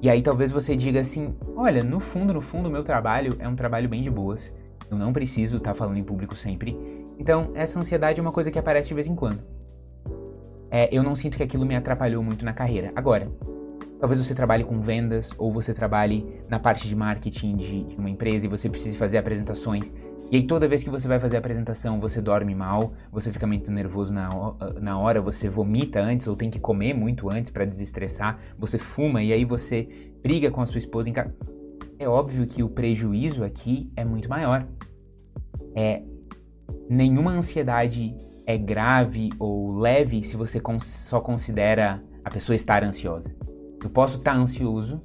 E 0.03 0.07
aí 0.07 0.21
talvez 0.21 0.51
você 0.51 0.75
diga 0.75 0.99
assim: 0.99 1.35
olha, 1.55 1.83
no 1.83 1.99
fundo, 1.99 2.31
no 2.31 2.41
fundo, 2.41 2.69
o 2.69 2.71
meu 2.71 2.83
trabalho 2.83 3.35
é 3.39 3.47
um 3.47 3.55
trabalho 3.55 3.89
bem 3.89 4.03
de 4.03 4.11
boas. 4.11 4.53
Eu 4.89 4.97
não 4.97 5.11
preciso 5.11 5.57
estar 5.57 5.71
tá 5.71 5.75
falando 5.75 5.97
em 5.97 6.03
público 6.03 6.35
sempre. 6.35 6.77
Então, 7.19 7.51
essa 7.55 7.79
ansiedade 7.79 8.19
é 8.19 8.21
uma 8.21 8.31
coisa 8.31 8.51
que 8.51 8.59
aparece 8.59 8.89
de 8.89 8.93
vez 8.93 9.07
em 9.07 9.15
quando. 9.15 9.41
É, 10.69 10.89
eu 10.91 11.03
não 11.03 11.15
sinto 11.15 11.37
que 11.37 11.43
aquilo 11.43 11.65
me 11.65 11.75
atrapalhou 11.75 12.21
muito 12.21 12.43
na 12.43 12.53
carreira. 12.53 12.91
Agora, 12.95 13.31
talvez 13.99 14.19
você 14.19 14.35
trabalhe 14.35 14.63
com 14.63 14.79
vendas 14.81 15.31
ou 15.37 15.51
você 15.51 15.73
trabalhe 15.73 16.25
na 16.49 16.59
parte 16.59 16.87
de 16.87 16.95
marketing 16.95 17.55
de, 17.55 17.83
de 17.83 17.95
uma 17.95 18.09
empresa 18.09 18.45
e 18.45 18.49
você 18.49 18.69
precise 18.69 18.97
fazer 18.97 19.17
apresentações 19.17 19.91
E 20.29 20.35
aí 20.35 20.43
toda 20.43 20.67
vez 20.67 20.83
que 20.83 20.89
você 20.89 21.07
vai 21.07 21.19
fazer 21.19 21.37
a 21.37 21.39
apresentação, 21.39 21.99
você 21.99 22.21
dorme 22.21 22.53
mal, 22.53 22.93
você 23.11 23.31
fica 23.31 23.47
muito 23.47 23.71
nervoso 23.71 24.13
na, 24.13 24.29
na 24.79 24.99
hora, 24.99 25.21
você 25.21 25.47
vomita 25.49 25.99
antes 25.99 26.27
ou 26.27 26.35
tem 26.35 26.49
que 26.49 26.59
comer 26.59 26.93
muito 26.93 27.29
antes 27.29 27.49
para 27.49 27.65
desestressar, 27.65 28.37
você 28.57 28.77
fuma 28.77 29.23
e 29.23 29.31
aí 29.31 29.45
você 29.45 29.87
briga 30.21 30.51
com 30.51 30.61
a 30.61 30.65
sua 30.65 30.79
esposa 30.79 31.09
em 31.09 31.13
casa. 31.13 31.33
É 31.99 32.07
óbvio 32.07 32.45
que 32.45 32.61
o 32.61 32.69
prejuízo 32.69 33.43
aqui 33.43 33.91
é 33.95 34.05
muito 34.05 34.29
maior. 34.29 34.67
É 35.75 36.03
nenhuma 36.89 37.31
ansiedade 37.31 38.15
é 38.45 38.57
grave 38.57 39.29
ou 39.39 39.77
leve 39.77 40.23
se 40.23 40.37
você 40.37 40.61
só 40.79 41.19
considera 41.19 42.03
a 42.23 42.29
pessoa 42.29 42.55
estar 42.55 42.83
ansiosa. 42.83 43.35
Eu 43.83 43.89
posso 43.89 44.19
estar 44.19 44.35
ansioso 44.35 45.01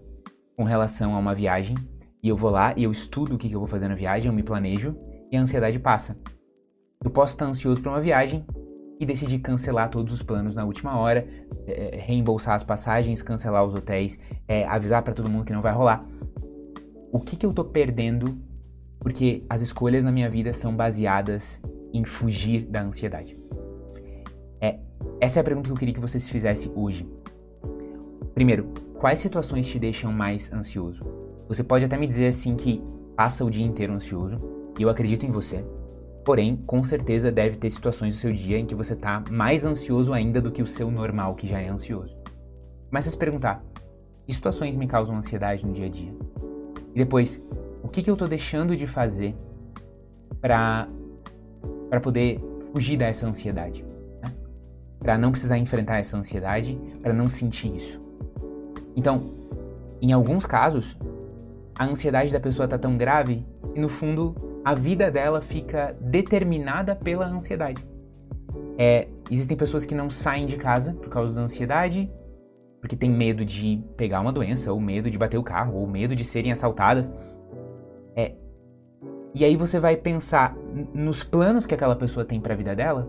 com 0.56 0.64
relação 0.64 1.14
a 1.14 1.18
uma 1.18 1.34
viagem 1.34 1.74
e 2.22 2.28
eu 2.28 2.36
vou 2.36 2.50
lá 2.50 2.72
e 2.76 2.84
eu 2.84 2.90
estudo 2.90 3.34
o 3.34 3.38
que 3.38 3.50
eu 3.50 3.58
vou 3.58 3.68
fazer 3.68 3.88
na 3.88 3.94
viagem, 3.94 4.28
eu 4.28 4.32
me 4.32 4.42
planejo 4.42 4.96
e 5.30 5.36
a 5.36 5.40
ansiedade 5.40 5.78
passa. 5.78 6.16
Eu 7.04 7.10
posso 7.10 7.32
estar 7.32 7.46
ansioso 7.46 7.80
para 7.80 7.90
uma 7.90 8.00
viagem 8.00 8.46
e 9.00 9.04
decidir 9.04 9.40
cancelar 9.40 9.90
todos 9.90 10.12
os 10.12 10.22
planos 10.22 10.54
na 10.54 10.64
última 10.64 10.96
hora, 10.96 11.26
é, 11.66 11.96
reembolsar 12.00 12.54
as 12.54 12.62
passagens, 12.62 13.22
cancelar 13.22 13.64
os 13.64 13.74
hotéis, 13.74 14.18
é, 14.46 14.64
avisar 14.66 15.02
para 15.02 15.12
todo 15.12 15.28
mundo 15.28 15.44
que 15.44 15.52
não 15.52 15.60
vai 15.60 15.72
rolar. 15.72 16.06
O 17.12 17.20
que, 17.20 17.36
que 17.36 17.44
eu 17.44 17.52
tô 17.52 17.62
perdendo 17.62 18.38
porque 18.98 19.44
as 19.46 19.60
escolhas 19.60 20.02
na 20.02 20.10
minha 20.10 20.30
vida 20.30 20.50
são 20.54 20.74
baseadas 20.74 21.60
em 21.92 22.06
fugir 22.06 22.64
da 22.64 22.82
ansiedade? 22.82 23.36
É, 24.58 24.78
essa 25.20 25.38
é 25.38 25.42
a 25.42 25.44
pergunta 25.44 25.68
que 25.68 25.74
eu 25.74 25.76
queria 25.76 25.92
que 25.92 26.00
você 26.00 26.18
se 26.18 26.30
fizesse 26.30 26.72
hoje. 26.74 27.06
Primeiro, 28.32 28.72
quais 28.94 29.18
situações 29.18 29.66
te 29.66 29.78
deixam 29.78 30.10
mais 30.10 30.50
ansioso? 30.54 31.04
Você 31.48 31.62
pode 31.62 31.84
até 31.84 31.98
me 31.98 32.06
dizer 32.06 32.28
assim 32.28 32.56
que 32.56 32.82
passa 33.14 33.44
o 33.44 33.50
dia 33.50 33.66
inteiro 33.66 33.92
ansioso, 33.92 34.40
e 34.78 34.82
eu 34.82 34.88
acredito 34.88 35.26
em 35.26 35.30
você. 35.30 35.62
Porém, 36.24 36.56
com 36.56 36.82
certeza 36.82 37.30
deve 37.30 37.56
ter 37.56 37.68
situações 37.68 38.14
do 38.14 38.20
seu 38.20 38.32
dia 38.32 38.58
em 38.58 38.64
que 38.64 38.74
você 38.74 38.94
está 38.94 39.22
mais 39.30 39.66
ansioso 39.66 40.14
ainda 40.14 40.40
do 40.40 40.50
que 40.50 40.62
o 40.62 40.66
seu 40.66 40.90
normal, 40.90 41.34
que 41.34 41.46
já 41.46 41.60
é 41.60 41.68
ansioso. 41.68 42.16
A 42.90 43.02
se 43.02 43.18
perguntar: 43.18 43.62
que 44.26 44.32
situações 44.32 44.76
me 44.76 44.86
causam 44.86 45.14
ansiedade 45.14 45.66
no 45.66 45.74
dia 45.74 45.86
a 45.86 45.90
dia? 45.90 46.31
E 46.94 46.98
depois, 46.98 47.40
o 47.82 47.88
que, 47.88 48.02
que 48.02 48.10
eu 48.10 48.14
estou 48.14 48.28
deixando 48.28 48.76
de 48.76 48.86
fazer 48.86 49.34
para 50.40 50.88
poder 52.02 52.40
fugir 52.72 52.96
dessa 52.96 53.26
ansiedade? 53.26 53.84
Né? 54.22 54.32
Para 54.98 55.18
não 55.18 55.30
precisar 55.30 55.58
enfrentar 55.58 55.98
essa 55.98 56.16
ansiedade, 56.16 56.78
para 57.00 57.12
não 57.12 57.28
sentir 57.28 57.74
isso. 57.74 58.00
Então, 58.94 59.30
em 60.00 60.12
alguns 60.12 60.46
casos, 60.46 60.96
a 61.74 61.84
ansiedade 61.84 62.32
da 62.32 62.40
pessoa 62.40 62.64
está 62.64 62.78
tão 62.78 62.96
grave 62.96 63.46
que 63.72 63.80
no 63.80 63.88
fundo 63.88 64.34
a 64.64 64.74
vida 64.74 65.10
dela 65.10 65.40
fica 65.40 65.96
determinada 66.00 66.94
pela 66.94 67.26
ansiedade. 67.26 67.84
É, 68.78 69.08
existem 69.30 69.56
pessoas 69.56 69.84
que 69.84 69.94
não 69.94 70.08
saem 70.08 70.46
de 70.46 70.56
casa 70.56 70.94
por 70.94 71.08
causa 71.08 71.32
da 71.32 71.40
ansiedade, 71.40 72.10
porque 72.82 72.96
tem 72.96 73.08
medo 73.08 73.44
de 73.44 73.80
pegar 73.96 74.20
uma 74.20 74.32
doença, 74.32 74.72
ou 74.72 74.80
medo 74.80 75.08
de 75.08 75.16
bater 75.16 75.38
o 75.38 75.42
carro, 75.42 75.76
ou 75.76 75.86
medo 75.86 76.16
de 76.16 76.24
serem 76.24 76.50
assaltadas. 76.50 77.12
É, 78.16 78.34
e 79.32 79.44
aí 79.44 79.56
você 79.56 79.78
vai 79.78 79.96
pensar 79.96 80.56
nos 80.92 81.22
planos 81.22 81.64
que 81.64 81.72
aquela 81.72 81.94
pessoa 81.94 82.24
tem 82.24 82.40
para 82.40 82.54
a 82.54 82.56
vida 82.56 82.74
dela. 82.74 83.08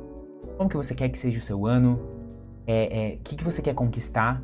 Como 0.58 0.70
que 0.70 0.78
você 0.78 0.94
quer 0.94 1.10
que 1.10 1.18
seja 1.18 1.40
o 1.40 1.42
seu 1.42 1.66
ano? 1.66 2.00
É, 2.68 3.14
é, 3.14 3.18
que, 3.24 3.36
que 3.36 3.44
você 3.44 3.64
quer 3.64 3.74
conquistar? 3.74 4.44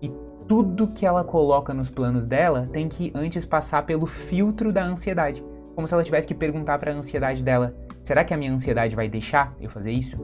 E 0.00 0.12
tudo 0.46 0.86
que 0.86 1.04
ela 1.04 1.24
coloca 1.24 1.74
nos 1.74 1.90
planos 1.90 2.24
dela 2.24 2.68
tem 2.72 2.88
que 2.88 3.10
antes 3.16 3.44
passar 3.44 3.84
pelo 3.84 4.06
filtro 4.06 4.72
da 4.72 4.84
ansiedade. 4.84 5.44
Como 5.74 5.88
se 5.88 5.92
ela 5.92 6.04
tivesse 6.04 6.26
que 6.26 6.34
perguntar 6.34 6.78
para 6.78 6.92
a 6.92 6.94
ansiedade 6.94 7.42
dela: 7.42 7.76
será 7.98 8.22
que 8.22 8.32
a 8.32 8.36
minha 8.36 8.52
ansiedade 8.52 8.94
vai 8.94 9.08
deixar 9.08 9.56
eu 9.60 9.68
fazer 9.68 9.90
isso? 9.90 10.16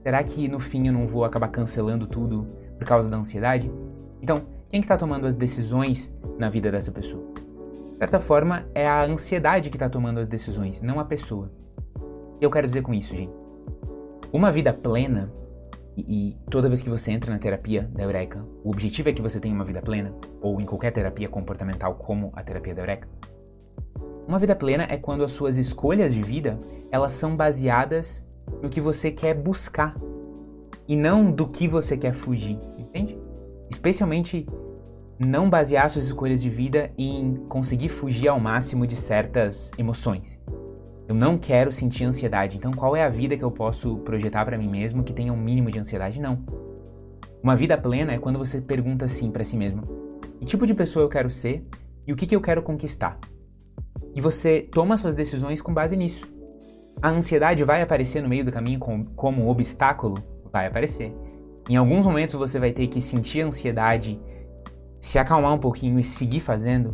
Será 0.00 0.22
que 0.22 0.46
no 0.46 0.60
fim 0.60 0.86
eu 0.86 0.92
não 0.92 1.08
vou 1.08 1.24
acabar 1.24 1.48
cancelando 1.48 2.06
tudo 2.06 2.61
por 2.82 2.84
causa 2.84 3.08
da 3.08 3.16
ansiedade? 3.16 3.72
Então, 4.20 4.42
quem 4.68 4.80
que 4.80 4.88
tá 4.88 4.96
tomando 4.96 5.26
as 5.26 5.36
decisões 5.36 6.12
na 6.36 6.50
vida 6.50 6.70
dessa 6.70 6.90
pessoa? 6.90 7.24
De 7.92 7.98
certa 7.98 8.18
forma, 8.18 8.66
é 8.74 8.86
a 8.86 9.04
ansiedade 9.04 9.70
que 9.70 9.76
está 9.76 9.88
tomando 9.88 10.18
as 10.18 10.26
decisões, 10.26 10.82
não 10.82 10.98
a 10.98 11.04
pessoa. 11.04 11.50
Eu 12.40 12.50
quero 12.50 12.66
dizer 12.66 12.82
com 12.82 12.92
isso, 12.92 13.14
gente. 13.14 13.32
Uma 14.32 14.50
vida 14.50 14.72
plena, 14.72 15.32
e, 15.96 16.30
e, 16.30 16.36
toda 16.50 16.68
vez 16.68 16.82
que 16.82 16.90
você 16.90 17.12
entra 17.12 17.30
na 17.30 17.38
terapia 17.38 17.88
da 17.94 18.02
Eureka, 18.02 18.44
o 18.64 18.70
objetivo 18.70 19.10
é 19.10 19.12
que 19.12 19.22
você 19.22 19.38
tenha 19.38 19.54
uma 19.54 19.64
vida 19.64 19.80
plena, 19.80 20.10
ou 20.40 20.60
em 20.60 20.64
qualquer 20.64 20.90
terapia 20.90 21.28
comportamental 21.28 21.94
como 21.94 22.32
a 22.34 22.42
terapia 22.42 22.74
da 22.74 22.82
Eureka, 22.82 23.08
uma 24.26 24.40
vida 24.40 24.56
plena 24.56 24.86
é 24.88 24.96
quando 24.96 25.22
as 25.22 25.30
suas 25.30 25.56
escolhas 25.56 26.14
de 26.14 26.22
vida, 26.22 26.58
elas 26.90 27.12
são 27.12 27.36
baseadas 27.36 28.24
no 28.60 28.68
que 28.68 28.80
você 28.80 29.10
quer 29.12 29.34
buscar 29.34 29.94
e 30.92 30.96
não 30.96 31.32
do 31.32 31.48
que 31.48 31.66
você 31.66 31.96
quer 31.96 32.12
fugir, 32.12 32.58
entende? 32.78 33.18
Especialmente 33.70 34.46
não 35.18 35.48
basear 35.48 35.88
suas 35.88 36.04
escolhas 36.04 36.42
de 36.42 36.50
vida 36.50 36.92
em 36.98 37.36
conseguir 37.48 37.88
fugir 37.88 38.28
ao 38.28 38.38
máximo 38.38 38.86
de 38.86 38.94
certas 38.94 39.70
emoções. 39.78 40.38
Eu 41.08 41.14
não 41.14 41.38
quero 41.38 41.72
sentir 41.72 42.04
ansiedade, 42.04 42.58
então 42.58 42.72
qual 42.72 42.94
é 42.94 43.02
a 43.02 43.08
vida 43.08 43.38
que 43.38 43.42
eu 43.42 43.50
posso 43.50 43.96
projetar 44.00 44.44
para 44.44 44.58
mim 44.58 44.68
mesmo 44.68 45.02
que 45.02 45.14
tenha 45.14 45.32
um 45.32 45.36
mínimo 45.36 45.70
de 45.70 45.78
ansiedade? 45.78 46.20
Não. 46.20 46.44
Uma 47.42 47.56
vida 47.56 47.78
plena 47.78 48.12
é 48.12 48.18
quando 48.18 48.38
você 48.38 48.60
pergunta 48.60 49.06
assim 49.06 49.30
para 49.30 49.44
si 49.44 49.56
mesmo: 49.56 49.84
que 50.40 50.44
tipo 50.44 50.66
de 50.66 50.74
pessoa 50.74 51.06
eu 51.06 51.08
quero 51.08 51.30
ser 51.30 51.66
e 52.06 52.12
o 52.12 52.16
que, 52.16 52.26
que 52.26 52.36
eu 52.36 52.40
quero 52.42 52.62
conquistar? 52.62 53.18
E 54.14 54.20
você 54.20 54.68
toma 54.70 54.98
suas 54.98 55.14
decisões 55.14 55.62
com 55.62 55.72
base 55.72 55.96
nisso. 55.96 56.30
A 57.00 57.08
ansiedade 57.08 57.64
vai 57.64 57.80
aparecer 57.80 58.22
no 58.22 58.28
meio 58.28 58.44
do 58.44 58.52
caminho 58.52 58.78
como, 58.78 59.42
um 59.42 59.48
obstáculo? 59.48 60.31
Vai 60.52 60.66
aparecer. 60.66 61.14
Em 61.68 61.76
alguns 61.76 62.06
momentos 62.06 62.34
você 62.34 62.58
vai 62.58 62.72
ter 62.72 62.86
que 62.88 63.00
sentir 63.00 63.40
a 63.40 63.46
ansiedade, 63.46 64.20
se 65.00 65.18
acalmar 65.18 65.54
um 65.54 65.58
pouquinho 65.58 65.98
e 65.98 66.04
seguir 66.04 66.40
fazendo, 66.40 66.92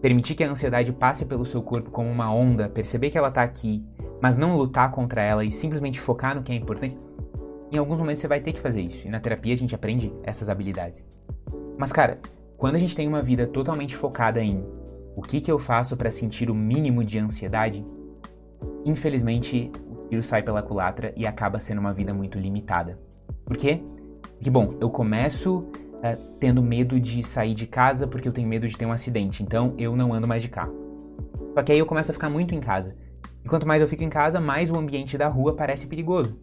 permitir 0.00 0.34
que 0.34 0.44
a 0.44 0.50
ansiedade 0.50 0.92
passe 0.92 1.24
pelo 1.24 1.44
seu 1.44 1.62
corpo 1.62 1.90
como 1.90 2.10
uma 2.10 2.32
onda, 2.32 2.68
perceber 2.68 3.10
que 3.10 3.18
ela 3.18 3.30
tá 3.30 3.42
aqui, 3.42 3.84
mas 4.20 4.36
não 4.36 4.56
lutar 4.56 4.90
contra 4.90 5.22
ela 5.22 5.44
e 5.44 5.50
simplesmente 5.50 5.98
focar 5.98 6.34
no 6.34 6.42
que 6.42 6.52
é 6.52 6.54
importante. 6.54 6.96
Em 7.72 7.78
alguns 7.78 7.98
momentos 7.98 8.20
você 8.20 8.28
vai 8.28 8.40
ter 8.40 8.52
que 8.52 8.60
fazer 8.60 8.80
isso, 8.80 9.06
e 9.06 9.10
na 9.10 9.20
terapia 9.20 9.54
a 9.54 9.56
gente 9.56 9.74
aprende 9.74 10.12
essas 10.22 10.48
habilidades. 10.48 11.04
Mas 11.78 11.92
cara, 11.92 12.18
quando 12.56 12.76
a 12.76 12.78
gente 12.78 12.94
tem 12.94 13.08
uma 13.08 13.22
vida 13.22 13.46
totalmente 13.46 13.96
focada 13.96 14.42
em 14.42 14.64
o 15.16 15.22
que, 15.22 15.40
que 15.40 15.50
eu 15.50 15.58
faço 15.58 15.96
para 15.96 16.10
sentir 16.10 16.50
o 16.50 16.54
mínimo 16.54 17.04
de 17.04 17.18
ansiedade? 17.18 17.84
Infelizmente, 18.84 19.70
tiro 20.10 20.22
sai 20.22 20.42
pela 20.42 20.62
culatra 20.62 21.12
e 21.16 21.26
acaba 21.26 21.60
sendo 21.60 21.78
uma 21.78 21.92
vida 21.92 22.12
muito 22.12 22.38
limitada. 22.38 22.98
Por 23.44 23.56
quê? 23.56 23.80
Porque, 24.34 24.50
bom, 24.50 24.74
eu 24.80 24.90
começo 24.90 25.58
uh, 25.58 26.38
tendo 26.40 26.62
medo 26.62 26.98
de 26.98 27.22
sair 27.22 27.54
de 27.54 27.66
casa 27.66 28.06
porque 28.06 28.28
eu 28.28 28.32
tenho 28.32 28.48
medo 28.48 28.66
de 28.66 28.76
ter 28.76 28.86
um 28.86 28.92
acidente, 28.92 29.42
então 29.42 29.74
eu 29.78 29.94
não 29.94 30.12
ando 30.12 30.26
mais 30.26 30.42
de 30.42 30.48
carro. 30.48 30.74
Só 31.54 31.62
que 31.62 31.72
aí 31.72 31.78
eu 31.78 31.86
começo 31.86 32.10
a 32.10 32.14
ficar 32.14 32.28
muito 32.28 32.54
em 32.54 32.60
casa. 32.60 32.96
E 33.44 33.48
quanto 33.48 33.66
mais 33.66 33.80
eu 33.80 33.88
fico 33.88 34.02
em 34.02 34.08
casa, 34.08 34.40
mais 34.40 34.70
o 34.70 34.78
ambiente 34.78 35.16
da 35.16 35.28
rua 35.28 35.54
parece 35.54 35.86
perigoso. 35.86 36.38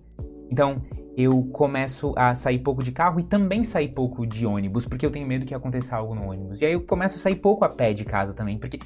Então, 0.50 0.82
eu 1.18 1.44
começo 1.46 2.14
a 2.16 2.36
sair 2.36 2.60
pouco 2.60 2.84
de 2.84 2.92
carro 2.92 3.20
e 3.20 3.24
também 3.24 3.64
sair 3.64 3.90
pouco 3.90 4.26
de 4.26 4.46
ônibus, 4.46 4.86
porque 4.86 5.06
eu 5.06 5.12
tenho 5.12 5.28
medo 5.28 5.46
que 5.46 5.54
aconteça 5.54 5.96
algo 5.96 6.14
no 6.14 6.30
ônibus. 6.30 6.62
E 6.62 6.66
aí 6.66 6.74
eu 6.74 6.82
começo 6.82 7.16
a 7.16 7.20
sair 7.20 7.36
pouco 7.36 7.66
a 7.66 7.70
pé 7.70 7.94
de 7.94 8.06
casa 8.06 8.34
também, 8.34 8.58
porque 8.58 8.80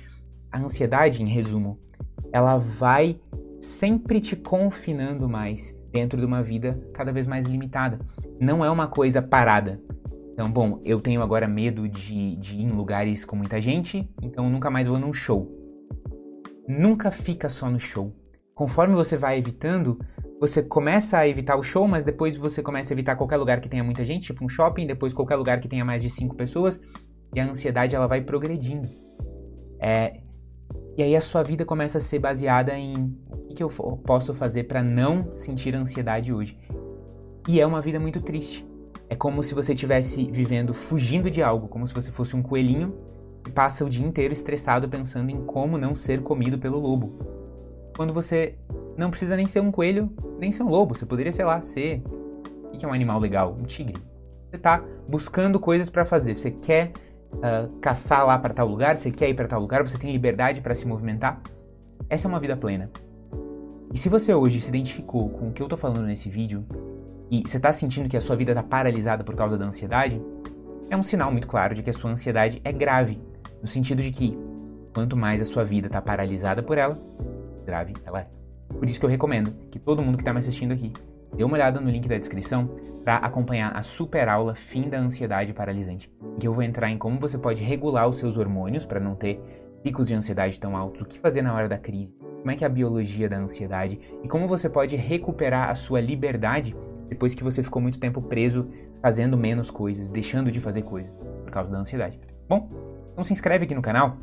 a 0.51 0.59
ansiedade, 0.59 1.21
em 1.21 1.27
resumo, 1.27 1.79
ela 2.31 2.57
vai 2.57 3.19
sempre 3.61 4.19
te 4.19 4.35
confinando 4.35 5.29
mais 5.29 5.73
dentro 5.91 6.19
de 6.19 6.25
uma 6.25 6.41
vida 6.41 6.81
cada 6.93 7.11
vez 7.11 7.27
mais 7.27 7.45
limitada. 7.45 7.99
Não 8.39 8.65
é 8.65 8.69
uma 8.69 8.87
coisa 8.87 9.21
parada. 9.21 9.79
Então, 10.33 10.51
bom, 10.51 10.79
eu 10.83 10.99
tenho 10.99 11.21
agora 11.21 11.47
medo 11.47 11.87
de, 11.87 12.35
de 12.37 12.55
ir 12.57 12.63
em 12.63 12.71
lugares 12.71 13.23
com 13.23 13.35
muita 13.35 13.61
gente, 13.61 14.09
então 14.21 14.49
nunca 14.49 14.71
mais 14.71 14.87
vou 14.87 14.97
num 14.97 15.13
show. 15.13 15.47
Nunca 16.67 17.11
fica 17.11 17.47
só 17.47 17.69
no 17.69 17.79
show. 17.79 18.15
Conforme 18.55 18.95
você 18.95 19.15
vai 19.15 19.37
evitando, 19.37 19.99
você 20.39 20.63
começa 20.63 21.19
a 21.19 21.27
evitar 21.27 21.55
o 21.55 21.63
show, 21.63 21.87
mas 21.87 22.03
depois 22.03 22.35
você 22.35 22.63
começa 22.63 22.91
a 22.91 22.95
evitar 22.95 23.15
qualquer 23.15 23.37
lugar 23.37 23.61
que 23.61 23.69
tenha 23.69 23.83
muita 23.83 24.03
gente, 24.03 24.27
tipo 24.27 24.43
um 24.43 24.49
shopping, 24.49 24.87
depois 24.87 25.13
qualquer 25.13 25.35
lugar 25.35 25.59
que 25.59 25.67
tenha 25.67 25.85
mais 25.85 26.01
de 26.01 26.09
cinco 26.09 26.35
pessoas, 26.35 26.79
e 27.35 27.39
a 27.39 27.47
ansiedade 27.47 27.95
ela 27.95 28.07
vai 28.07 28.21
progredindo. 28.21 28.87
É, 29.79 30.21
e 30.97 31.03
aí 31.03 31.15
a 31.15 31.21
sua 31.21 31.43
vida 31.43 31.65
começa 31.65 31.97
a 31.97 32.01
ser 32.01 32.19
baseada 32.19 32.77
em 32.77 33.15
o 33.29 33.53
que 33.53 33.63
eu 33.63 33.69
posso 33.69 34.33
fazer 34.33 34.63
para 34.65 34.83
não 34.83 35.33
sentir 35.33 35.75
ansiedade 35.75 36.33
hoje. 36.33 36.57
E 37.47 37.59
é 37.59 37.65
uma 37.65 37.81
vida 37.81 37.99
muito 37.99 38.21
triste. 38.21 38.65
É 39.09 39.15
como 39.15 39.41
se 39.41 39.53
você 39.53 39.73
estivesse 39.73 40.29
vivendo 40.31 40.73
fugindo 40.73 41.29
de 41.29 41.41
algo, 41.41 41.67
como 41.67 41.85
se 41.85 41.93
você 41.93 42.11
fosse 42.11 42.35
um 42.35 42.41
coelhinho 42.41 42.93
que 43.43 43.51
passa 43.51 43.83
o 43.83 43.89
dia 43.89 44.05
inteiro 44.05 44.33
estressado 44.33 44.87
pensando 44.87 45.29
em 45.29 45.43
como 45.43 45.77
não 45.77 45.95
ser 45.95 46.21
comido 46.21 46.57
pelo 46.57 46.79
lobo. 46.79 47.19
Quando 47.95 48.13
você 48.13 48.55
não 48.97 49.09
precisa 49.09 49.35
nem 49.35 49.47
ser 49.47 49.61
um 49.61 49.71
coelho, 49.71 50.11
nem 50.39 50.51
ser 50.51 50.63
um 50.63 50.69
lobo. 50.69 50.93
Você 50.93 51.05
poderia, 51.05 51.31
sei 51.31 51.45
lá, 51.45 51.61
ser. 51.61 52.03
O 52.65 52.77
que 52.77 52.85
é 52.85 52.87
um 52.87 52.93
animal 52.93 53.19
legal? 53.19 53.57
Um 53.59 53.63
tigre. 53.63 54.01
Você 54.49 54.57
tá 54.57 54.83
buscando 55.07 55.59
coisas 55.59 55.89
para 55.89 56.05
fazer. 56.05 56.37
Você 56.37 56.51
quer 56.51 56.91
uh, 57.33 57.67
caçar 57.79 58.25
lá 58.25 58.37
para 58.37 58.53
tal 58.53 58.67
lugar, 58.67 58.97
você 58.97 59.11
quer 59.11 59.29
ir 59.29 59.33
para 59.33 59.47
tal 59.47 59.59
lugar, 59.59 59.83
você 59.83 59.97
tem 59.97 60.11
liberdade 60.11 60.61
para 60.61 60.73
se 60.73 60.87
movimentar. 60.87 61.41
essa 62.09 62.27
é 62.27 62.29
uma 62.29 62.39
vida 62.39 62.55
plena. 62.55 62.89
E 63.93 63.97
se 63.97 64.09
você 64.09 64.33
hoje 64.33 64.61
se 64.61 64.69
identificou 64.69 65.29
com 65.29 65.49
o 65.49 65.51
que 65.51 65.61
eu 65.61 65.67
tô 65.67 65.75
falando 65.75 66.05
nesse 66.05 66.29
vídeo 66.29 66.65
e 67.29 67.43
você 67.45 67.59
tá 67.59 67.71
sentindo 67.73 68.07
que 68.07 68.15
a 68.15 68.21
sua 68.21 68.35
vida 68.35 68.53
tá 68.53 68.63
paralisada 68.63 69.23
por 69.23 69.35
causa 69.35 69.57
da 69.57 69.65
ansiedade, 69.65 70.21
é 70.89 70.95
um 70.95 71.03
sinal 71.03 71.31
muito 71.31 71.47
claro 71.47 71.75
de 71.75 71.83
que 71.83 71.89
a 71.89 71.93
sua 71.93 72.11
ansiedade 72.11 72.61
é 72.63 72.71
grave, 72.71 73.19
no 73.61 73.67
sentido 73.67 74.01
de 74.01 74.11
que 74.11 74.37
quanto 74.93 75.15
mais 75.15 75.41
a 75.41 75.45
sua 75.45 75.63
vida 75.63 75.89
tá 75.89 76.01
paralisada 76.01 76.63
por 76.63 76.77
ela, 76.77 76.97
grave 77.65 77.93
ela 78.05 78.21
é. 78.21 78.27
Por 78.69 78.89
isso 78.89 78.99
que 78.99 79.05
eu 79.05 79.09
recomendo 79.09 79.53
que 79.69 79.79
todo 79.79 80.01
mundo 80.01 80.17
que 80.17 80.23
tá 80.23 80.31
me 80.31 80.39
assistindo 80.39 80.71
aqui 80.73 80.93
dê 81.35 81.43
uma 81.43 81.55
olhada 81.55 81.79
no 81.79 81.89
link 81.89 82.07
da 82.07 82.17
descrição 82.17 82.69
para 83.03 83.17
acompanhar 83.17 83.75
a 83.75 83.81
super 83.81 84.27
aula 84.27 84.55
Fim 84.55 84.89
da 84.89 84.99
Ansiedade 84.99 85.53
Paralisante, 85.53 86.11
em 86.35 86.39
que 86.39 86.47
eu 86.47 86.53
vou 86.53 86.63
entrar 86.63 86.89
em 86.89 86.97
como 86.97 87.19
você 87.19 87.37
pode 87.37 87.63
regular 87.63 88.07
os 88.07 88.17
seus 88.17 88.37
hormônios 88.37 88.85
para 88.85 88.99
não 88.99 89.15
ter 89.15 89.41
picos 89.83 90.07
de 90.07 90.13
ansiedade 90.13 90.59
tão 90.59 90.77
altos, 90.77 91.01
o 91.01 91.05
que 91.05 91.17
fazer 91.17 91.41
na 91.41 91.53
hora 91.53 91.67
da 91.67 91.77
crise, 91.77 92.15
como 92.39 92.51
é 92.51 92.55
que 92.55 92.63
é 92.63 92.67
a 92.67 92.69
biologia 92.69 93.29
da 93.29 93.37
ansiedade? 93.37 93.99
E 94.23 94.27
como 94.27 94.47
você 94.47 94.69
pode 94.69 94.95
recuperar 94.95 95.69
a 95.69 95.75
sua 95.75 96.01
liberdade 96.01 96.75
depois 97.07 97.35
que 97.35 97.43
você 97.43 97.61
ficou 97.61 97.81
muito 97.81 97.99
tempo 97.99 98.21
preso 98.21 98.69
fazendo 99.01 99.37
menos 99.37 99.69
coisas, 99.69 100.09
deixando 100.09 100.51
de 100.51 100.59
fazer 100.59 100.83
coisas 100.83 101.15
por 101.17 101.51
causa 101.51 101.71
da 101.71 101.77
ansiedade. 101.77 102.19
Bom, 102.47 102.69
então 103.11 103.23
se 103.23 103.33
inscreve 103.33 103.65
aqui 103.65 103.75
no 103.75 103.81
canal 103.81 104.17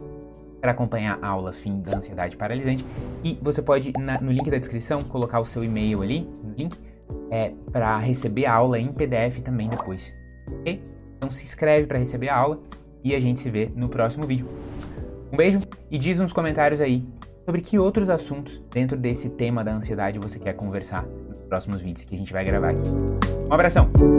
para 0.61 0.73
acompanhar 0.73 1.19
a 1.23 1.29
aula 1.29 1.53
Fim 1.53 1.81
da 1.81 1.97
Ansiedade 1.97 2.37
Paralisante 2.37 2.85
e 3.23 3.39
você 3.41 3.63
pode 3.63 3.93
na, 3.99 4.21
no 4.21 4.33
link 4.33 4.51
da 4.51 4.59
descrição 4.59 5.03
colocar 5.03 5.39
o 5.39 5.45
seu 5.45 5.63
e-mail 5.63 6.03
ali 6.03 6.29
no 6.43 6.55
link 6.57 6.77
é, 7.31 7.53
para 7.73 7.99
receber 7.99 8.47
a 8.47 8.55
aula 8.55 8.79
em 8.79 8.89
PDF 8.89 9.41
também 9.43 9.69
depois? 9.69 10.13
Então 11.19 11.31
se 11.31 11.45
inscreve 11.45 11.87
para 11.87 11.99
receber 11.99 12.29
a 12.29 12.37
aula 12.37 12.61
e 13.03 13.15
a 13.15 13.21
gente 13.21 13.41
se 13.41 13.51
vê 13.51 13.71
no 13.75 13.89
próximo 13.89 14.27
vídeo. 14.27 14.49
Um 15.33 15.37
beijo 15.37 15.61
e 15.91 15.99
diz 15.99 16.19
nos 16.19 16.33
comentários 16.33 16.81
aí 16.81 17.07
sobre 17.45 17.61
que 17.61 17.79
outros 17.79 18.09
assuntos 18.09 18.63
dentro 18.71 18.97
desse 18.97 19.31
tema 19.31 19.65
da 19.65 19.73
ansiedade 19.73 20.19
você 20.19 20.39
quer 20.39 20.55
conversar 20.55 21.05
nos 21.05 21.41
próximos 21.49 21.81
vídeos 21.81 22.05
que 22.05 22.15
a 22.15 22.19
gente 22.19 22.33
vai 22.33 22.45
gravar 22.45 22.71
aqui. 22.71 22.85
Um 23.49 23.53
abração! 23.53 24.18